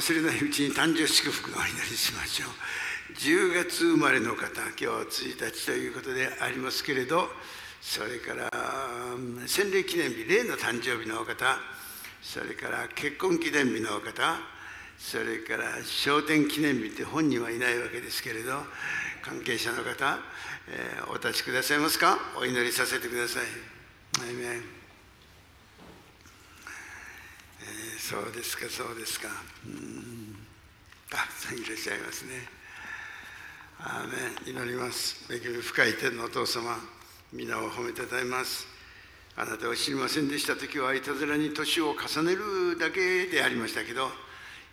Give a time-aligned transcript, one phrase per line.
[0.00, 2.48] 忘れないうちに誕生祝福をお祈りしましょう。
[3.18, 7.28] 10月生まれの方今日1日ということでありますけれど
[7.82, 8.48] それから
[9.46, 11.58] 洗礼記念日例の誕生日のお方
[12.22, 14.38] それから結婚記念日のお方
[14.96, 18.54] それから昇天記念日って本人はいないわけですけれど
[19.22, 20.18] 関係者の方、
[20.68, 22.16] えー、お立ちくださいますか？
[22.40, 23.42] お祈りさせてください。
[27.62, 29.28] えー、そうですかそうですか。
[29.64, 30.34] うん。
[31.08, 32.42] たくさんいらっしゃいますね。
[33.78, 34.58] アーメン。
[34.58, 35.32] 祈ります。
[35.32, 36.76] 恵み深い天のお父様
[37.32, 38.66] 皆を褒めたたえます。
[39.36, 44.08] あなたを知りませんでした時はいたずらに年を重ねるだけでありましたけど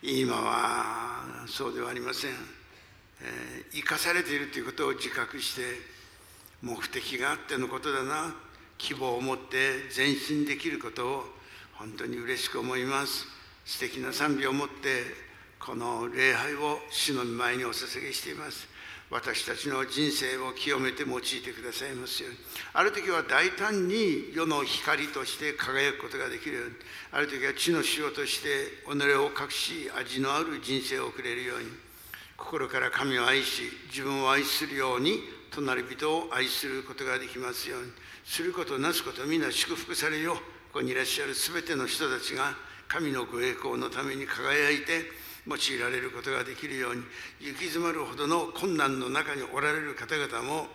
[0.02, 2.32] 今はそうではありません、
[3.22, 5.62] えー、生かされているということを自覚して
[6.64, 8.34] 目的があってのことだな。
[8.80, 11.37] 希望を持って前進できることを
[11.78, 13.28] 本当に嬉しく思います。
[13.64, 15.04] 素敵な賛美を持って
[15.60, 18.68] この礼拝を主の御前にお捧げしています。
[19.10, 22.38] 私たちの人生を清めて用いてくださいますように。
[22.74, 26.76] ある時は大胆に世の光として輝くことができるように。
[27.12, 31.68] ある時は地の塩として己を隠し味のある人生を送れるように。
[32.36, 37.92] 心から神を愛し自分を愛するように隣人を愛することができますように。
[38.26, 40.38] することなすこと皆祝福されよう。
[40.78, 42.54] ここにいらっしゃる全ての人たちが
[42.88, 45.10] 神のご栄光のために輝いて
[45.48, 47.02] 用いられることができるように
[47.42, 50.68] 行き詰まるほどの困難の中におられる方々も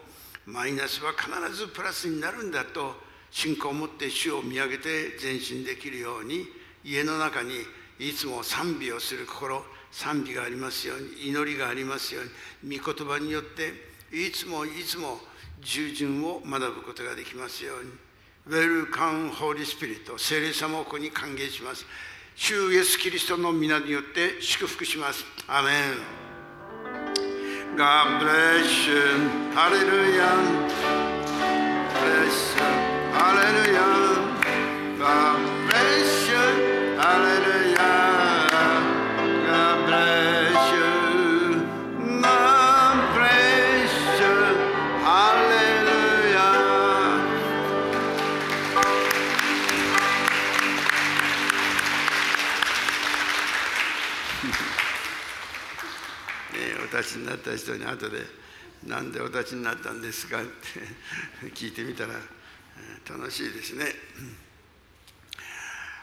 [0.45, 2.97] マイナスは必ずプラスになるんだと
[3.31, 6.47] 信仰を持って主を見上げて前進できるように
[6.83, 7.53] 家の中に
[8.01, 13.71] いつも賛美をする心賛美がありますように祈りがありますように御言葉によって
[14.11, 15.21] いつもいつも
[15.61, 18.12] 従順を学ぶことができますように。
[18.45, 21.87] ウェルカム・ホーリー・スピリット、聖霊様をここに歓迎します。
[22.35, 25.25] 主イエス・キリストの皆によって祝福します。
[25.47, 26.23] アメン。
[27.77, 28.91] God bless
[29.71, 30.27] レルヤ。
[31.95, 32.65] Bless you.
[33.39, 33.81] レルヤ。
[34.99, 35.39] God
[35.69, 37.79] レッションアレルヤ。
[39.47, 39.91] God
[40.27, 40.32] レ
[57.03, 58.25] 立ちになった人に後で
[58.87, 62.15] 「なんでお立ちになったんですか?」って聞いてみたら
[63.09, 63.95] 楽しいですね。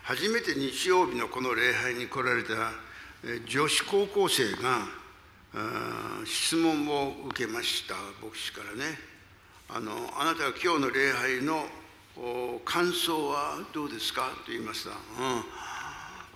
[0.04, 2.72] 初めて日曜日のこの礼拝に来られた
[3.46, 4.88] 女子高校生が
[6.26, 7.96] 質問を受けました
[8.26, 9.00] 牧師からね
[9.70, 11.70] あのあなたは今日の礼拝の
[12.66, 14.32] 感想はどうですか？
[14.46, 14.98] と言いました、うん、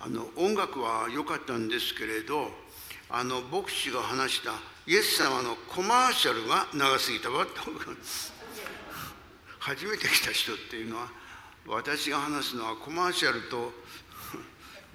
[0.00, 2.50] あの音楽は良かったんですけれど
[3.16, 4.50] あの牧師が話した
[4.88, 7.30] イエス様のコマーシャルが長すぎた。
[7.30, 7.52] わと
[9.60, 11.06] 初めて来た人っていうのは
[11.68, 13.70] 私が話すのはコマーシャルと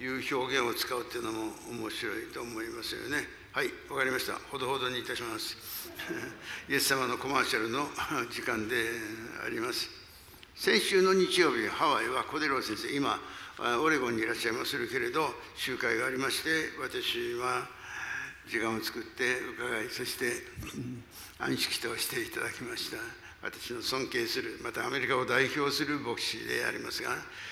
[0.03, 3.23] いう表現を使うっていうのも面白いと思いますよね。
[3.53, 4.33] はい分かりました。
[4.51, 5.55] ほどほどにいたします。
[6.67, 7.89] イエス様のコマーシャルの
[8.29, 8.99] 時間で
[9.45, 9.89] あります。
[10.55, 13.17] 先週の日曜日ハワイはコデロ先生今
[13.81, 16.49] オレゴンにいらっしゃいまするけれど集会がありまして
[16.81, 17.78] 私は
[18.49, 20.25] 時間を作って伺いそして
[21.37, 22.97] 安息としていただきました
[23.43, 27.11] 私の尊敬するまたアメリカを代表する牧師でありますが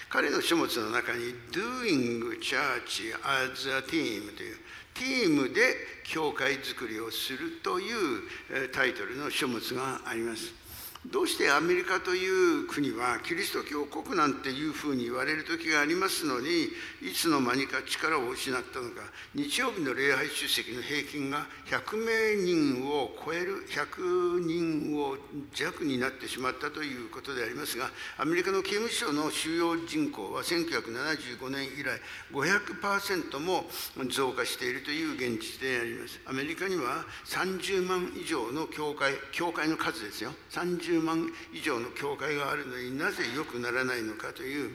[0.10, 4.58] 彼の書物の中に「Doing Church as a Team」という
[4.96, 8.24] チームで教会づくりをするという
[8.72, 10.67] タイトルの書物があります。
[11.06, 16.66] どうしてアメリカという国はキリスト教国なんていうふうに言われる時がありますのに
[17.02, 19.02] いつの間にか力を失ったのか。
[19.36, 25.18] 日曜日の礼拝出席の平均が100名人を超える100人を
[25.54, 32.00] 弱になってしまったということでありますがアメリカの刑務所の収容人口は1975年以来
[32.34, 33.66] 500%も
[34.10, 36.20] 増加しているという現実であります。
[36.26, 40.32] アメリカには30万以上の教会教会の数ですよ。
[40.52, 44.72] 30 30万以上の教会があるのになぜ良くならないのかという、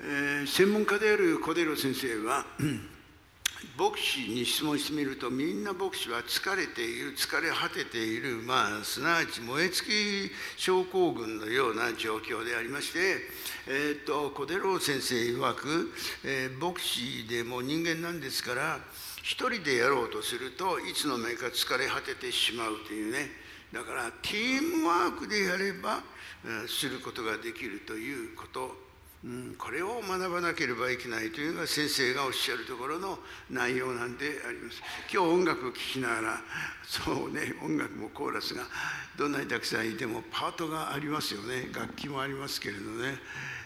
[0.00, 2.44] えー、専門家である小寺先生は
[3.76, 8.36] 牧師に質問してみるとみんな牧師は疲れている疲れ果てている。
[8.36, 12.98] まあすなわち燃え尽き症候群のような状況でありまして、
[13.66, 15.92] えーと、小寺先生曰く、
[16.24, 18.78] えー、牧師でも人間なんですから
[19.22, 23.28] 一人でやろうとするといつの間にか疲れ果ててしまうというね。
[23.72, 26.02] だからティームワークでやれば
[26.66, 28.88] することができるということ
[29.24, 33.18] うん、これを学ばなければいけないというのが先生がおっしゃるところの
[33.50, 34.80] 内容なんであります。
[35.12, 36.40] 今日音楽を聴きながら
[36.84, 38.62] そうね音楽もコーラスが
[39.18, 43.18] どんなにたくさんいてもパートがありますよね楽器もありますけれどね、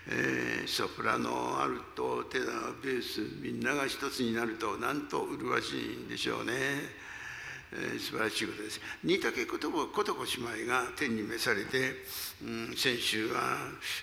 [0.09, 7.02] えー、ソプラノアルトテナーベースみんなが一つになるとなんと麗しいんでしょうね。
[7.73, 8.81] えー、素晴らしいことです。
[9.05, 11.93] 新竹ことことこ姉妹が天に召されて、
[12.45, 13.57] うん、先週は、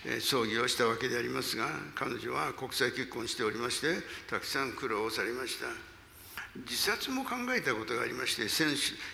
[0.06, 3.88] えー、葬儀をしたわけでありますが、彼女は国際結婚しておりまして、
[4.30, 5.68] たくさん苦労をされました。
[6.56, 8.70] 自殺も考えたことがありまして、選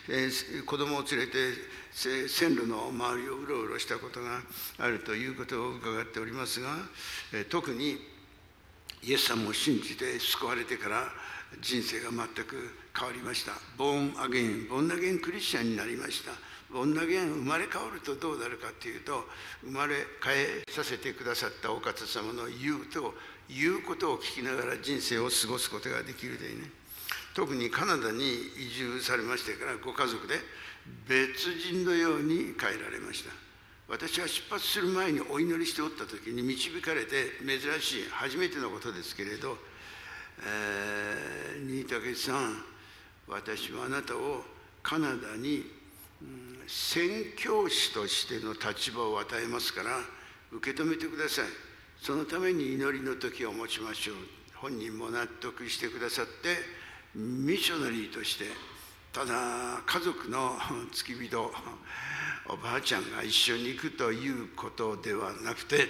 [0.08, 1.54] 手えー、子供を連れて
[1.92, 4.42] 線路の周りをうろうろしたことが
[4.80, 6.70] あるということを伺っておりますが、
[7.34, 7.98] えー、特に
[9.04, 11.04] イエス様を信じて救われてから
[11.62, 13.54] 人生が全く変わりました。
[13.78, 16.32] ボーンアゲインボンナゲンクリスチャンになりました。
[16.72, 19.28] ボンナゲン生まれ変わるとどうなるかっていうと
[19.64, 23.14] 生まれ変えさせてくださったお方様の言うと
[23.48, 26.70] 言うことを聞きながら人生を過ごすことができるでね。
[27.34, 30.36] 特にカナダに移住されましてからご家族で
[31.08, 33.32] 別人のように変えられました。
[33.88, 39.58] 私は出発する前にお祈りしておった時に導かれて珍しい初めてのことですけれど、
[40.44, 42.64] えー、新竹さん
[43.28, 44.44] 私はあなたを
[44.84, 45.64] カナダに、
[46.22, 50.00] うん、宣教師としての立場を与えますから
[50.52, 51.46] 受け止めてください。
[52.02, 54.16] そのために祈りの時を持ちましょう。
[54.56, 56.58] 本人も納得してくださって
[57.16, 58.46] ミッショナリーとして
[59.12, 60.58] ただ家族の
[60.92, 61.52] 付き人
[62.48, 65.88] おばあちゃんが一緒に行くということではなくて、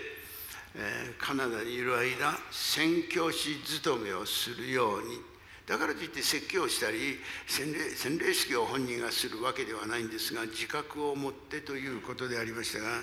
[1.17, 5.35] カナダにいる間宣教師勤めをするように。
[5.67, 7.17] だからといって説教したり
[7.47, 13.01] 洗礼洗礼式を本人がするわけではないんですが自覚を持ってということでありましたが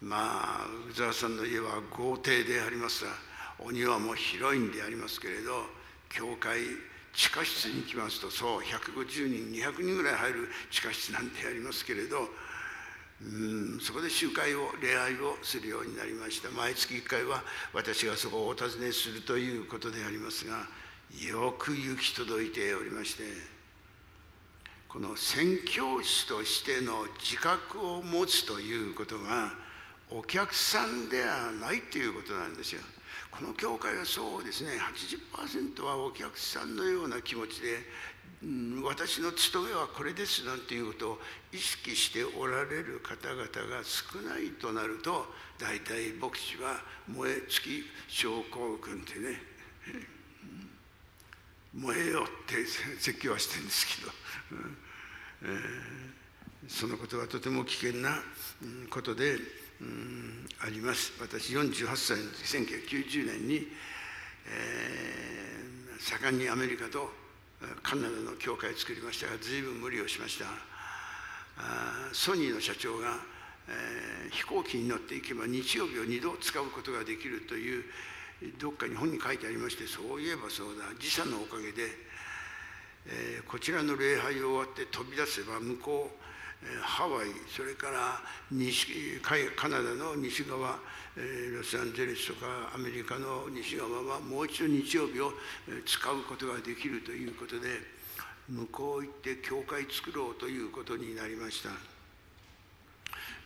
[0.00, 3.10] まあ宇沢さんの家は豪邸でありますが
[3.58, 5.66] お庭も広いんでありますけれど
[6.10, 6.60] 教会
[7.12, 12.28] 地下室に行きますとそう150人200人ぐらい入る地下室なんてありますけれど
[13.24, 17.42] うんそこで集会を礼拝をするようになりました毎月1回は
[17.72, 20.66] 私がそこをお尋ねするということでありますが
[21.20, 23.22] よく行き届いておりまして
[24.88, 29.52] この宣教師としての自覚を持つということが
[30.10, 32.82] お客さんではないということなんですよ。
[33.30, 34.72] この教会はそうですね
[35.32, 37.78] 80%はお客さんのような気持ちで、
[38.82, 41.18] 私の務めはこれですなんていうことを
[41.52, 45.26] 意識しておられる方々が少ないとなると
[45.60, 49.38] 大体牧師は燃え尽き症候群ってね
[51.72, 52.66] 燃えよって
[52.98, 54.12] 説教はしてるんですけど、
[55.44, 58.10] えー、そのことはとても危険な
[58.90, 59.36] ことで、
[59.80, 61.12] うん、あります。
[61.18, 63.68] 私48歳の1990年に、
[64.48, 67.21] えー、盛んにアメリカと
[67.82, 70.46] カナダの教会を作りましたが随分無理をしました。
[71.58, 73.16] あソニーの社長が、
[73.68, 77.84] えー、飛行機に乗っていけば日曜日を2度使うことができるという
[78.58, 81.88] どっかに本に書いてありましてそういえばそうだ時差のおかげで、
[83.06, 86.22] えー、こちらの礼拝を終わって飛び出せば向こう、
[86.80, 88.20] ハワイそれから
[88.50, 89.20] 西
[89.56, 90.78] カナダの西側、
[91.16, 95.32] え、ロサンゼルスとかアメリカの西側はもう一度日曜日を
[95.84, 97.68] 使うことができるということで
[98.48, 101.70] 向こう行って教会作ろうということになりました。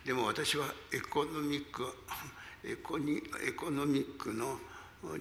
[0.05, 1.83] でも私はエコノミック
[2.63, 4.59] エコニエコノミックの
[5.03, 5.19] 違う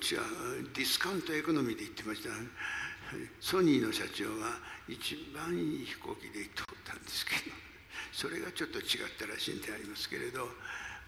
[0.74, 2.30] ディスカウントエコノミーで言ってました。
[3.40, 7.65] ソニーの社長が一番いい飛行機で行っておったんですけど。
[8.16, 10.48] それがちょっと違ったらしいんでありますけれど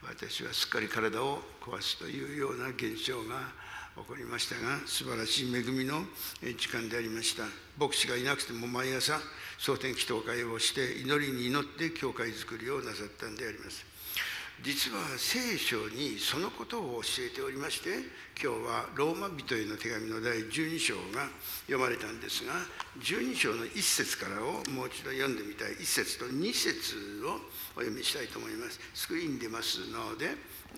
[0.05, 3.49] 私はすっかり体を壊すというような現象が
[3.97, 6.05] 起こりましたが素晴らしい恵みの
[6.45, 7.45] 時間でありました。
[7.81, 9.19] 牧師がいなくても毎朝
[9.57, 13.98] 蒼天祈祷会をして祈りに祈って教会づくりをなさったんであります。
[14.62, 17.91] 実は聖書にそのことを教えておりまして
[18.35, 21.31] 今日はローマ人への手紙の第12章が
[21.67, 22.55] 読まれたんですが
[22.99, 27.38] 12章の1節からをもう一度読んでみたい1節と2節を
[27.79, 28.81] お読みしたいと思います。
[28.95, 30.35] スクリーン出ますので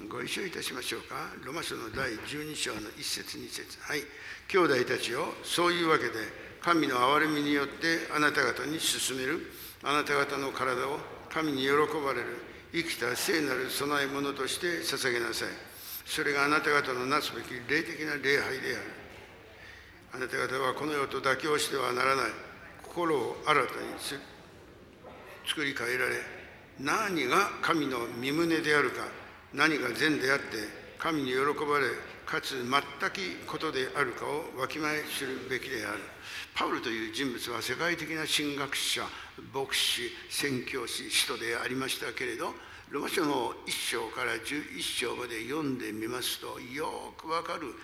[0.08, 1.32] ご一緒いたしましょうか。
[1.42, 3.78] ローマ書の第12章の1節2節。
[3.80, 4.04] はい。
[4.48, 6.12] 兄弟たちをそういうわけで
[6.60, 9.50] 神の憐れみによってあなた方に進める。
[9.82, 10.98] あなた方の体を
[11.30, 11.72] 神に喜
[12.04, 12.49] ばれる。
[12.72, 15.48] 生きた聖なる供え物として捧げなさい。
[16.06, 19.00] それがあなた方のなすべき霊的な礼拝である。
[20.14, 22.24] あなた方はこの世と妥協してはならない。
[22.82, 23.66] 心を新たに
[25.46, 26.16] 作り変えられ
[26.80, 29.06] 何が神の身旨であるか
[29.54, 30.44] 何が善であって
[30.98, 31.86] 神に喜ばれ、
[32.30, 35.98] かつ全くことであるかをわきまえするべきである。
[36.54, 39.02] パウルという人物は世界的な神学者、
[39.52, 42.54] 牧師、宣教師、使徒でありましたけれど、
[42.90, 47.74] ロマ書の1章から11章まで読んでみますと、よくわかる。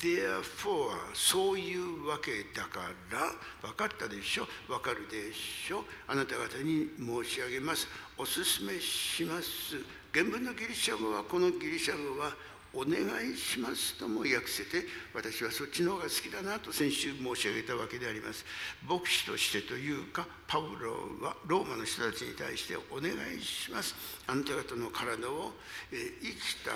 [0.00, 2.80] Therefore そういうわけだか
[3.10, 4.46] ら分かったでしょ？
[4.66, 5.84] 分かるでしょ？
[6.08, 9.76] あなた方に申し上げますおすすめします
[10.12, 12.32] 原文のギリシャ語はこのギリシャ語は
[12.72, 18.44] お願いしますとも訳せて私はそっちの方が好きだなと先週申し上げたわけであります。
[18.88, 20.92] 牧師としてというかパウロ
[21.26, 23.94] はローマの人たちに対してお願いします。
[24.26, 25.52] あなた方の体を、
[25.90, 26.70] 生きた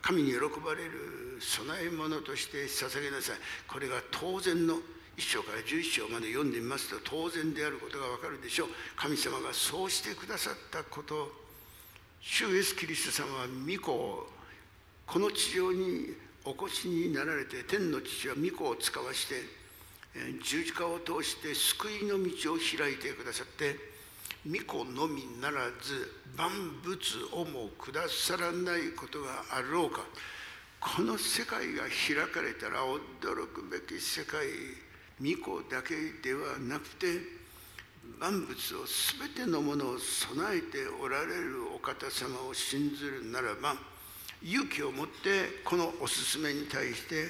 [0.00, 3.36] 神に喜ばれる供え物として捧げなさい。
[3.68, 4.76] これが当然の
[5.16, 8.68] 1章から11章まで読んでみますと当然であることがわかるでしょう。
[8.96, 11.30] 神様がそうしてくださったこと。
[12.20, 14.28] 主イエス・キリスト様は御子を
[15.06, 19.34] この地上にお越しになられて天の父は御子を使わして
[20.42, 23.76] 十字架を通して救いの道を開いてくださって
[24.46, 26.50] 御子のみならず万
[26.82, 26.98] 物
[27.32, 30.00] をもくださらないことがあろうか。
[30.82, 34.42] この世界が開かれたら驚くべき世界
[35.22, 37.06] 御子だけではなくて
[38.18, 38.84] 万物を
[39.36, 43.76] 全てのものを備えておられるお方様を信ずるならば
[44.44, 47.28] 勇気を持ってこのおすすめに対して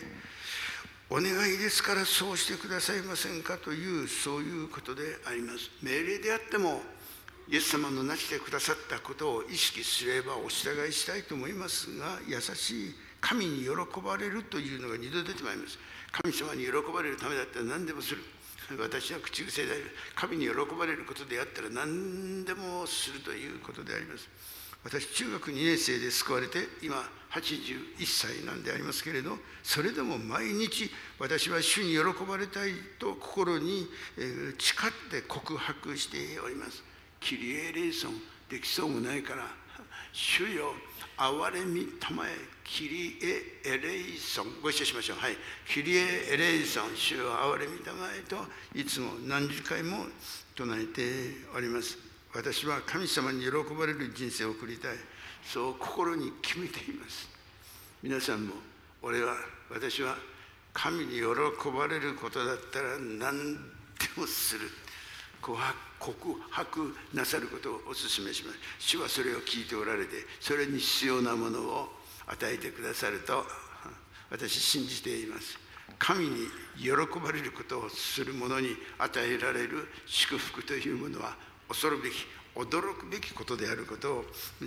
[1.10, 5.70] お願いですからそうしてくださいませんかというそういうことであります。
[5.82, 6.80] 命令であっても
[7.48, 15.78] イエス様のなしてくださったことを意識すればお従いしたいと思いますが優しい神に喜ばれるというのが二度出てまいります。
[16.12, 18.22] 神様に喜ばれるためだったら何でもする。
[18.78, 19.90] 私は口癖である。
[20.14, 24.28] 神に喜ばれることであったら何でもするということであります。
[24.84, 26.96] 私中学2年生で救われて今
[27.30, 33.86] 81歳なんでありますけれどそれでも毎日私は主に喜ばれたいと心に
[34.16, 36.82] 誓って告白しております。
[37.20, 38.14] キリエレーソン
[38.50, 39.46] できそうもないから
[40.12, 40.74] 主よ
[41.16, 42.30] 憐れみたまえ
[42.64, 45.18] キリエエレイソンご一緒しましょう。
[45.18, 45.36] はい。
[45.66, 48.36] キリエエレイソン主よ憐れみたまえと
[48.74, 50.06] いつも何十回も
[50.54, 51.02] 唱えて
[51.56, 52.11] おります。
[52.34, 54.96] 私は神様に喜ばれる人生を送りたい。
[55.44, 57.28] そう心に決めています。
[58.02, 58.54] 皆さんも
[59.02, 59.34] 俺は
[59.70, 60.16] 私は
[60.72, 61.22] 神に喜
[61.76, 63.60] ばれることだったら何で
[64.16, 64.70] もする。
[65.40, 65.58] 告
[66.50, 68.58] 白なさることをお勧めします。
[68.78, 71.88] 主はそれを聞いておられてそれに必要なものを
[72.26, 73.44] 与えてくださると
[74.30, 75.58] 私信じています。
[75.98, 76.46] 神に
[76.78, 81.36] 喜ばれることをする者に与えられる祝福というものは
[81.72, 82.14] 恐るべき
[82.54, 84.24] 驚くべきことであることを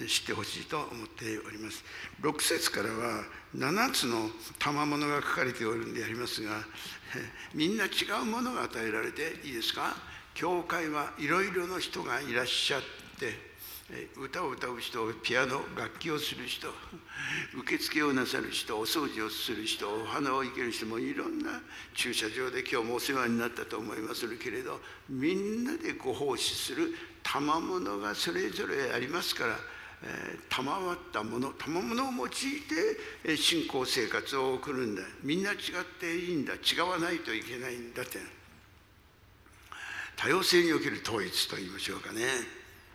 [0.08, 1.84] 知ってほしいと思っております。
[2.22, 3.24] 6節からは
[3.56, 6.64] 7つの賜物が書かれておるんでありますが
[7.54, 7.90] みんな違
[8.22, 9.96] うものが与えられていいですか？
[10.34, 12.84] 教会はいろいろの人がいらっしゃっ
[13.20, 13.55] て
[14.18, 16.70] 歌を歌う人ピアノ楽器をする人
[17.54, 21.62] 受付をなさる人お掃除をする人お花を生ける人もいろんな
[21.94, 29.60] 駐車場で今日もお世話になったと思いますけれどみんなでご奉仕する賜物がそれぞれありますから、
[30.02, 35.04] えー、賜ったもの賜物を用いて信仰生活を送るんだ。
[35.22, 35.58] みんな違っ
[36.00, 36.54] ていいんだ。
[36.56, 38.20] 違わないといけないんだって。
[40.16, 42.24] 多様性における統一と言いましょうかね。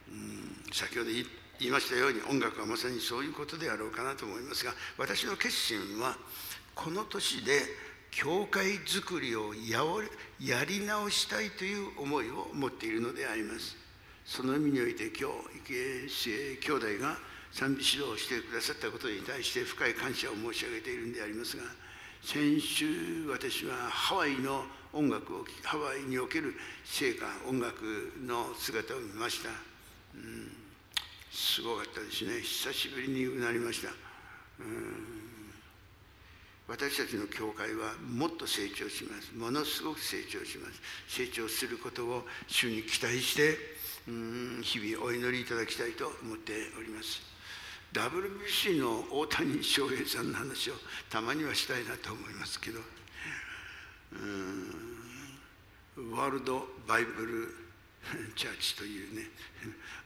[0.09, 0.60] うん。
[0.73, 6.17] 先ほど言いましたように音楽はまさにそういうことであろうかなと思いますが私の決心は
[6.75, 7.61] この年で
[8.11, 9.83] 教会づくりをや
[10.41, 13.77] やり直したいという思いを持っているのであります。
[14.25, 15.75] その意味において今日池
[16.31, 17.17] 江兄弟が
[17.53, 21.65] 賛美指導をしてくださったことに対して深い感謝を申し上げているんでありますが
[22.23, 29.49] 先週私はハワイの音楽をハワイにおける聖歌音楽の姿を見ました、
[30.15, 30.60] うん。
[31.31, 32.41] すごかったですね。
[32.41, 33.91] 久しぶりになりました。
[36.69, 39.33] 私たちの教会はもっと成長します。
[39.37, 40.81] ものすごく成長します。
[41.09, 43.57] 成長することを主に期待して
[44.63, 47.31] 日々お祈りいただきたいと思っております。
[47.93, 50.75] WBC の大谷翔平さんの話を
[51.11, 52.79] たまにはしたいなと思いますけど
[56.17, 57.49] ワールドバイブル
[58.37, 59.23] チャーチというね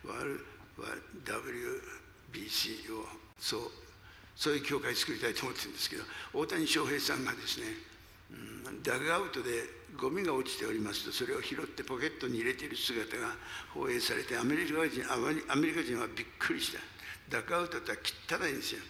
[0.03, 0.47] ワール
[0.83, 3.07] WBC を
[3.39, 3.61] そう
[4.37, 6.03] そういう教会作りたいと思ってるんですけど
[6.33, 7.67] 大谷翔平さんがですね、
[8.67, 9.51] うん、ダグアウトで
[9.97, 13.37] ゴミが落ちておりますとそれを拾ってポケットに入れている姿が
[13.73, 15.17] 放映されてアメリカ人ア
[15.57, 16.81] メリカ人はびっくりした。
[17.31, 17.93] ダグアウトって
[18.29, 18.81] 汚いんですよ。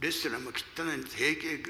[0.00, 1.16] レストランも汚いんです。
[1.16, 1.60] 平気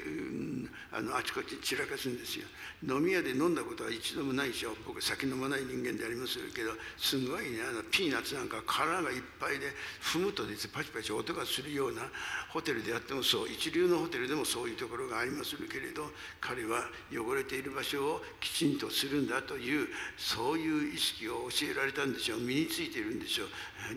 [0.95, 2.47] あのあちこち散らかすんですよ。
[2.87, 9.67] 飲み屋で飲んだことは一度もないでしょ僕酒飲まない人間でありますけどすごいねあのピーナッツなんか殻がいっぱいで
[10.01, 12.03] 踏むとですパチパチ音がするような
[12.49, 16.09] ホテルであってもそう一流のホテルでもそういうところがありますけれど
[16.39, 22.39] 彼は汚れている場所をきちんとするんだというそういう意識を教えられたんでしょう。
[22.39, 23.47] 身についているんでしょう。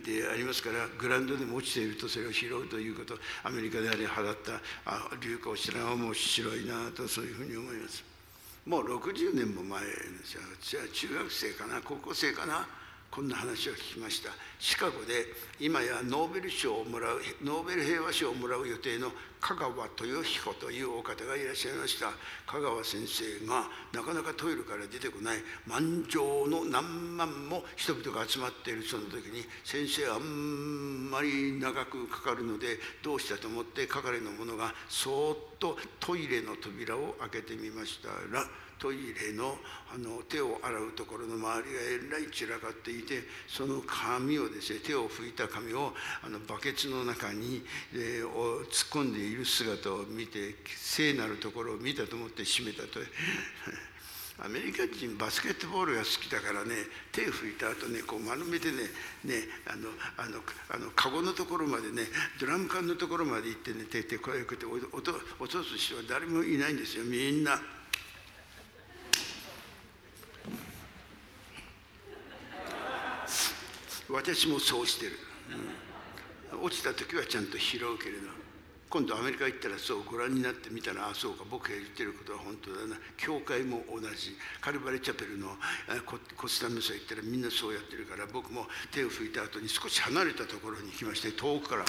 [0.05, 3.17] でありますからグラウンドでも落ちているとそれを拾うということ。
[3.45, 4.61] アメリカであれだった。
[4.85, 8.02] あ流行しらん面白いなとそういうふうに思います。
[8.66, 9.90] もう60年も前で
[10.25, 10.40] すよ。
[10.61, 11.81] じゃあ中学生かな？
[11.83, 12.66] 高校生かな？
[13.14, 14.30] こんな話を聞きました。
[14.59, 15.26] シカゴで
[15.61, 19.71] 今やノーベル賞をもらうノーベル平和賞をもらう予定の香川
[20.02, 22.11] 豊彦というお方がいらっしゃいました。
[22.50, 38.42] 香川先生がなかなかトイレから出てこない満場の何万も人々が集まっているその時に先生あんまり長くかかるのでどうしたと思って係の者がそーっとトイレの扉を開けてみましたら
[38.85, 39.57] トイレの
[39.95, 47.64] あの手を洗うところの周りがえらい散らかっていてその紙をですね手を拭いた紙をあのバケツの中に、
[47.95, 48.29] えー、
[48.69, 53.00] 突っ込んでいる姿を見て聖なるところを見たと思って閉めたと。
[54.45, 56.75] アメリカ人バスケットボールが好きだからね
[57.12, 58.83] 手拭いた後ねこう丸めてね
[59.23, 59.88] ねあの
[60.19, 62.03] あのあのカゴのところまでね
[62.41, 67.62] ドラム缶のところまで行ってね手手こうやって落とす人は誰もいないんですよみんな。
[74.14, 75.12] 私もそうしてる、
[76.52, 78.44] うん、落ちた時はちゃんと拾うけれど
[78.94, 82.94] 今度アメリカ行ったらそうご覧になってみたらああそうか僕が言ってることは本当だな。
[83.16, 84.38] 教会も同じ。
[84.61, 85.49] カルバレチャペルの
[86.37, 91.85] コスタムサ行ったらみんなそうやってるから僕も手を拭いた後に少し離れたところに行きまして遠くから。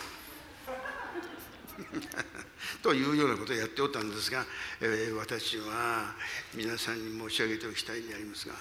[2.81, 4.43] というようなことをやっておったんですが、
[4.81, 6.15] えー、私は
[6.55, 8.55] 皆さんに申し上げておきたいんでありますが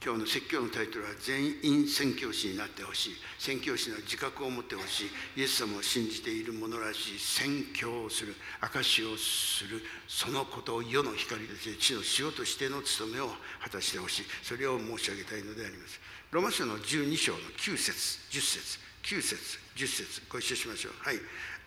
[0.00, 3.12] 今日の説教のタイトルは全員宣教師になってほしい。
[3.36, 5.40] 宣教師の自覚を持ってほしい。
[5.40, 7.18] イエス様を信じている者らしい。
[7.18, 8.36] 宣教をする。
[8.60, 9.82] 証しをする。
[10.06, 13.28] そのことを世の光で地の塩としての務めを
[13.60, 14.22] 果たしてほしい。
[14.44, 16.00] それを申し上げたいのであります。
[16.30, 18.20] ロマ書の12章の9節。
[18.30, 18.78] 10節。
[19.02, 19.58] 9節。
[19.74, 20.22] 10節。
[20.30, 20.92] ご一緒しましょう。
[21.02, 21.16] はい。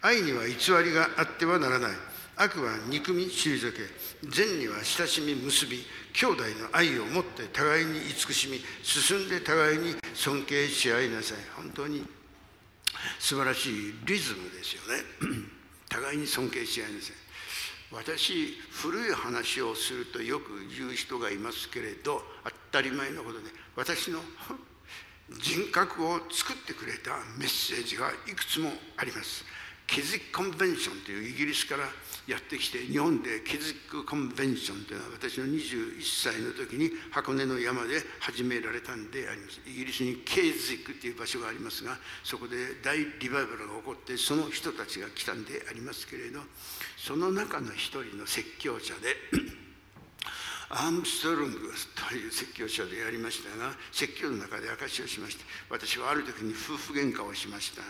[0.02, 1.92] 愛には偽りがあってはならない。
[2.38, 3.80] 悪は憎み退け
[4.30, 11.38] 善には親しみ結び兄弟の愛を持って互いに慈しみ進んで互いに尊敬し合いなさい。
[11.56, 12.06] 本当に
[13.20, 15.04] 素晴らしいリズムですよね。
[15.90, 17.16] 互いに尊敬し合いなさい。
[17.92, 22.22] 私古い話をするとよく言う人がいますけれど
[22.72, 24.20] 当たり前のことで私の
[25.42, 29.44] 人格を作ってくれたメッセージがいくつもあります。
[29.88, 31.84] ケズ・コンベンションというイギリスから
[32.28, 39.60] やってきて日本でケズック・コンベンションというのは私の21歳の時に箱根の山で始められたんであります。
[39.66, 46.42] イギリスにケーズックという場所がありますがそこで大リバイバルが起こってその人たちが来たんでありますけれど
[46.98, 49.18] その中の一人の説教者で
[50.70, 51.58] アームストロング
[52.10, 57.82] という説教者でやりましたが説教の中で証しをしまして私はある時に夫婦喧嘩をしました。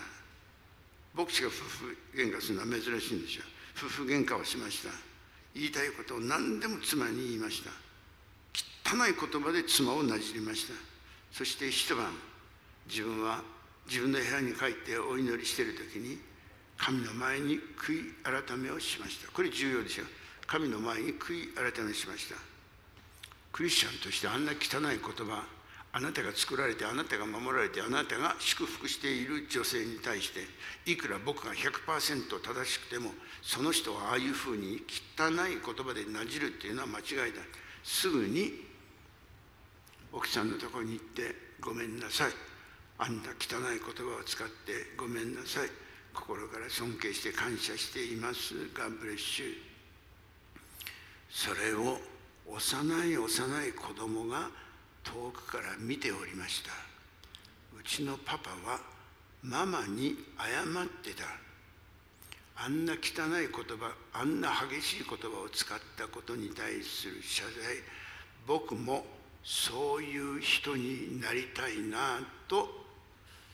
[1.14, 3.44] 牧師が夫婦喧嘩するのは珍しいんですよ。
[3.76, 4.90] 夫婦喧嘩をしました。
[5.54, 7.70] 言いたいことを何でも妻に言いました。
[8.84, 10.74] 汚い言葉で妻をなじりました。
[11.32, 12.12] そして一晩
[12.86, 13.42] 自分は
[13.86, 16.18] 自分の部屋に帰ってお祈りしている時に
[16.76, 19.30] 神の前に悔い改めをしました。
[19.32, 20.06] これ重要ですよ。
[20.46, 22.36] 神の前に悔い改めしました。
[23.52, 25.44] クリスチャンとしてあんな汚い言葉
[25.94, 30.40] あなたが作られてあなたが守られてあなたが祝福している女性に対して
[30.90, 33.10] いくら僕が100%正しくても
[33.42, 34.80] その人はああいうふうに
[35.18, 37.42] 汚い言葉でなじるっていうのは間違いだ。
[37.84, 38.52] すぐに
[40.12, 42.32] 奥さんのところに行ってごめんなさい。
[42.98, 45.68] あんな汚い言葉を使ってごめんなさい。
[46.14, 48.54] 心から尊敬して感謝しています。
[48.72, 49.72] ガンブレッシュ
[51.28, 51.98] それを
[52.46, 54.50] 幼い幼い子供が
[55.04, 56.70] 遠くから見ておりました。
[57.78, 58.80] うちのパパは
[59.42, 61.24] ママに謝ってた。
[62.54, 67.52] あんな汚い言葉あんな激しい言葉を使ったことに対する謝罪
[68.46, 69.04] 僕も
[69.42, 72.68] そういう人になりたいなと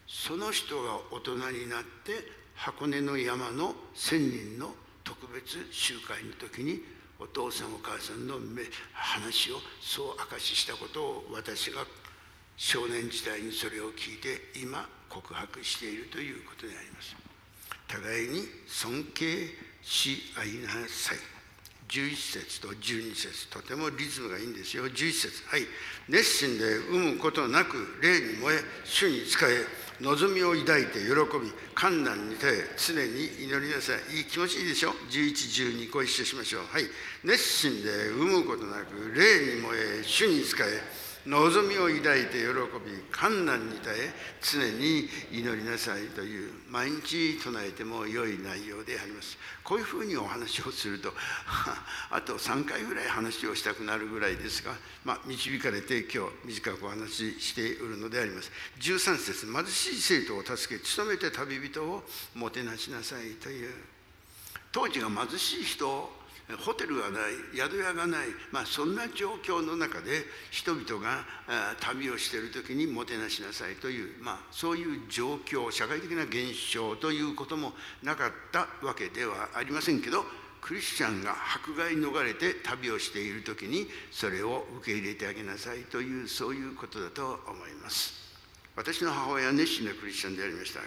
[0.06, 2.12] その人が大人になって
[2.54, 6.82] 箱根の山の1,000人の特別集会の時に
[7.18, 8.36] お父さんお母さんの
[8.92, 11.84] 話をそう明かししたことを私が
[12.56, 17.16] 少年時代にそれを聞いて今告白しているということであります
[17.88, 19.48] 互いに尊敬
[19.82, 21.18] し合いなさい。
[21.88, 24.86] 11節と12節とてもリズムがいいんですよ。
[24.86, 25.62] 11節はい。
[26.08, 29.64] 熱心で生むことなく、霊に燃え、主に仕え、
[30.00, 31.08] 望みを抱いて喜
[31.42, 34.18] び、観難に耐え、常に祈りなさい。
[34.18, 36.62] いい気持ちいいでしょ ?11、12、ご一緒しましょう。
[36.70, 36.84] はい。
[37.24, 42.48] 熱心で産むことなく、霊に燃え、主に仕え、望みを抱いて喜
[42.88, 44.10] び観難に耐え
[44.40, 49.36] 常に祈りなさいという毎日唱えても良い内容であります。
[49.62, 51.12] こういうふうにお話をすると
[52.10, 58.50] あと3回ぐらい話をしたくなるぐらいですが、まあ、導かれて今日短くお話ししているのであります。
[58.80, 63.74] 13節貧しい生徒を助け努めて旅人をもてなしなさいという。
[64.72, 66.10] 当時が貧しい人
[66.56, 71.24] ホテルがない宿屋がない、まあ、そんな状況の中で人々が
[71.80, 80.24] 旅をしている時にもてなしなさいという、まあ、そういう状況社会的な現象ということもなかったわけではありませんけど
[80.60, 88.28] クリスチャンが迫害逃れて旅をしている時にそれを受け入れてあげなさいというそういうことだと思います。
[88.74, 90.86] 私の母親は熱心なクリスチャンでありましたが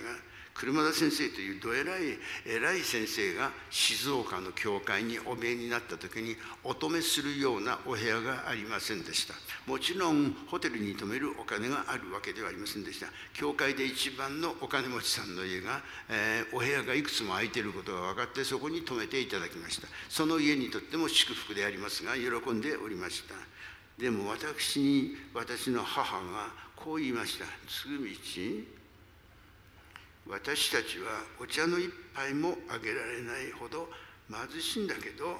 [0.53, 9.33] 車田先生というどえらい偉い先生が静岡の教会にお見えになった時にお泊めするようなお部屋がありませんでした。
[9.65, 13.07] もちろんホテルに泊めるお金があるわけではありませんでした。
[13.33, 19.87] 教会で一番のお金持ちさんの家が、えー、お部屋がいくつも空いていることが分かってそこに泊めていただきました。
[20.09, 23.35] その家にとっても祝福でありますが喜んでおりました。
[23.97, 28.80] でも私に私の母がこう言いました「すぐ道
[30.31, 33.89] 私たちはお茶の一杯もあげられないほど
[34.31, 35.35] 貧しいんだけど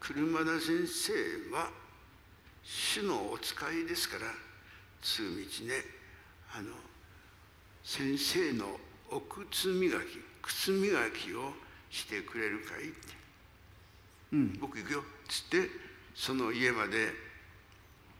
[0.00, 1.12] 車田先生
[1.54, 1.68] は
[2.64, 4.22] 主のお使いですから
[5.02, 5.74] 通道ね
[6.56, 6.72] あの
[7.84, 8.64] 先生の
[9.10, 10.04] お靴磨き
[10.40, 11.52] 靴磨きを
[11.90, 12.88] してくれるかい？
[12.88, 12.96] って
[14.32, 14.58] 「うん。
[14.58, 15.68] 僕行くよ」っつって
[16.14, 17.12] その家まで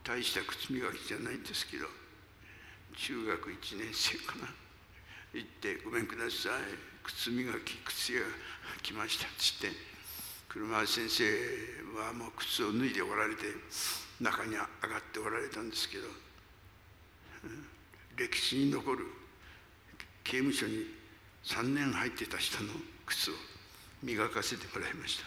[0.04, 1.86] 大した靴磨きじゃないんですけど
[2.94, 4.59] 中学1年生かな
[5.32, 6.62] 行って「ごめんください。
[7.02, 8.26] 靴磨き靴が
[8.82, 9.72] 来ました」っつって
[10.48, 11.24] 車先生
[11.96, 13.46] はもう靴を脱いでおられて
[14.20, 14.68] 中に上がっ
[15.12, 16.08] ておられたんですけど
[18.16, 19.06] 歴史に残る
[20.24, 20.94] 刑務所に
[21.44, 22.74] 3年入ってた人の
[23.06, 23.34] 靴を
[24.02, 25.26] 磨かせてもらいました。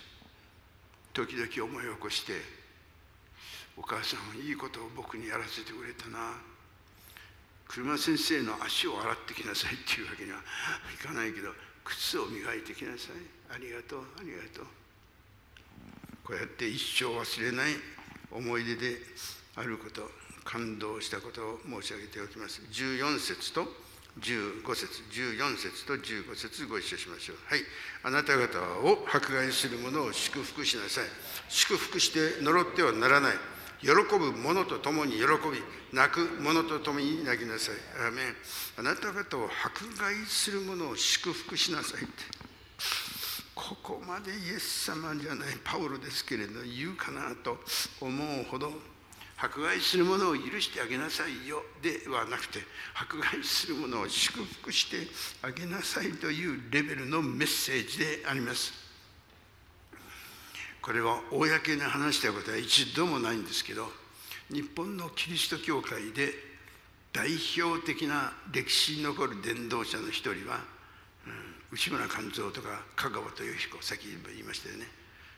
[1.14, 2.42] 時々思い起こして
[3.76, 6.38] お母さんはいいことを僕にやらせてくれたな。
[7.74, 10.38] 車先生の足を洗ってきなさいっていうわけには
[10.94, 11.50] いかないけど
[11.84, 13.18] 靴を磨いてきなさい。
[13.50, 14.66] ありがとうありがとう。
[16.24, 17.74] こうやって一生忘れない
[18.32, 19.02] 思い出で
[19.56, 20.06] あること
[20.44, 22.62] 感動したことを申し上げておきます。
[22.70, 23.66] 14節と
[24.22, 25.02] 15節。
[25.10, 27.38] 14節と15節ご一緒しましょう。
[27.50, 27.62] はい。
[28.04, 31.06] あなた方を迫害する者を祝福しなさい。
[31.50, 33.34] 祝福して呪ってはならない。
[33.84, 37.76] 喜ぶ者と共に喜び泣く者と共に泣きなさい。
[38.08, 38.36] アメン。
[38.78, 42.12] あなた方を迫害する者を祝福しなさいって。
[43.54, 45.48] ここまでイエス様じゃない。
[45.64, 47.60] パウロですけれど言うかなと
[48.00, 48.72] 思うほど
[49.38, 51.62] 迫害する者を許してあげなさいよ。
[51.82, 52.60] ではなくて
[52.96, 55.08] 迫害する者を祝福して
[55.42, 58.83] あげなさいというレベルのメッセージであります。
[60.84, 63.88] これは公に話したことは一度もないんですけど
[64.52, 66.34] 日本のキリスト教会で
[67.14, 70.60] 代表的な歴史に残る伝道者の一人は、
[71.26, 74.86] うん、内村勘三とか香川豊彦さっき言いましたよね。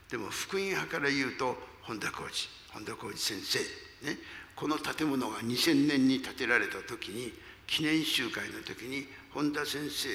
[0.10, 3.60] でも福音派から言うと本田浩二本田浩二先生、
[4.08, 4.18] ね、
[4.56, 7.34] この建物が2000年に建てられた時に
[7.68, 10.10] 記念集会の時に本田先生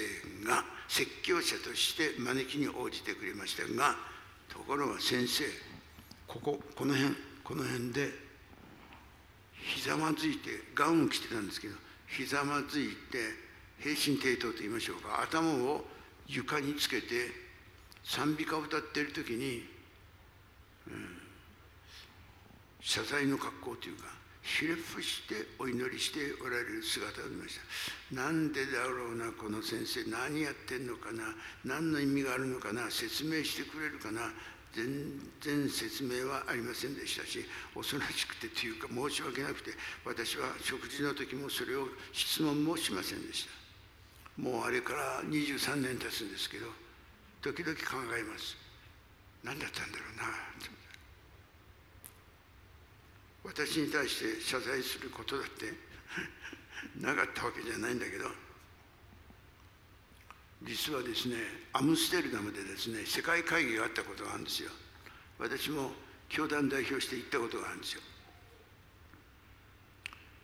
[0.49, 4.10] が説教者として招きに応じてくれましたが
[4.53, 5.45] ところが先生
[6.27, 8.09] こここの辺この辺で
[9.53, 11.75] ひざまずいてガウン着てたんですけど
[12.07, 13.19] ひざまずいて
[13.79, 15.85] 平身低頭と言いましょうか頭を
[16.27, 17.07] 床につけて
[18.05, 19.65] 賛美歌を歌っている時に、
[20.87, 21.19] うん、
[22.81, 27.59] 謝罪の格好というかひれ伏してお祈りしておられる姿を見まし
[28.11, 28.14] た。
[28.14, 34.33] なんでだろうなこの先生何やってんのかな何の意味があるのかな説明してくれるかな
[34.72, 34.87] 全
[35.40, 39.72] 然説明はありませんでしたし恐ろしくてというか申し訳なくて
[40.05, 43.50] 私は食事の時もそれを質問もしませんでした。
[44.40, 46.66] もうあれから23年経つんですけど
[47.42, 48.57] 時々考えます。
[49.44, 50.80] 何だったんだろうな
[53.51, 55.75] 私に対して謝罪することだって
[57.03, 58.31] なかったわけじゃないんだけど
[60.63, 61.37] 実はですね
[61.73, 64.71] アムステルダムでですね世界会議があったことがあるんですよ。
[65.39, 65.91] 私も
[66.29, 68.03] 教団代表して行ったことがあるんですよ。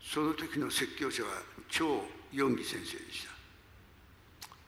[0.03, 3.31] その時の説教者は超四義先生でした。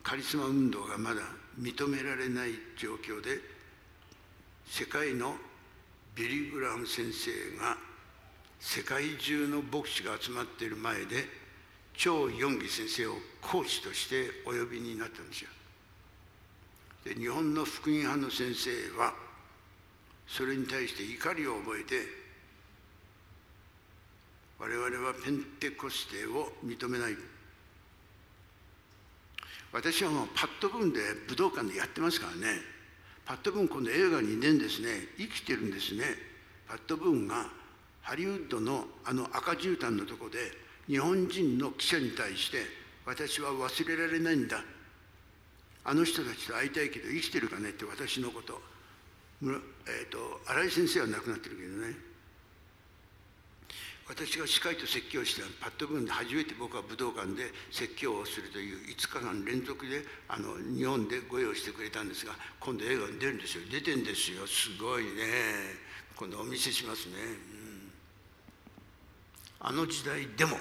[0.02, 1.22] カリスマ運動がまだ
[1.58, 3.40] 認められない状況で
[4.66, 5.36] 世界の
[6.14, 7.87] ビリ・グラム先生が
[8.60, 11.24] 世界中の牧師が集まっている前で
[11.94, 15.48] 超四義先生を講師としてお呼びになったんですよ。
[17.04, 19.14] で日本の福音派の先生は
[20.26, 22.06] それに対して怒りを覚えて
[24.58, 27.16] 我々はペンテコステを認めない。
[29.72, 32.60] 私はもうパッドブーンで武道館でやってますからね。
[33.24, 34.88] パッドブーン今度映画に年ですね。
[35.18, 36.04] 生きてるんですね。
[36.66, 37.57] パッドブーンが
[38.08, 40.38] ハリウッドのあの赤絨毯のとこで
[40.86, 42.64] 日本人の記者に対して
[43.04, 44.64] 私は忘れられないんだ。
[45.84, 48.58] あの人たちと会いたいけど生きてるかねって私のこと
[49.42, 51.94] えーと、新井先生は亡くなってるけどね。
[54.08, 63.64] 私が司会と説教してパッドブーンで初めて僕は武道館で説教をするという5日間連続であの日本でご用意してくれたんですが今度映画に出るんですよ。
[63.70, 64.46] 出てんですよ。
[64.46, 65.88] すごいね。
[66.18, 67.14] 今度お見せしますね、
[69.60, 70.56] あの時代でも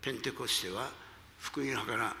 [0.00, 0.90] ペンテコステは
[1.38, 2.16] 福音派から